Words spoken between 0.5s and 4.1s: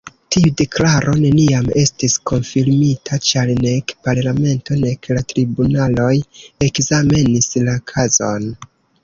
deklaro neniam estis konfirmita, ĉar nek